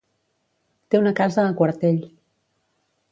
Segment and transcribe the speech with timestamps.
[0.95, 2.01] Té una casa a Quartell.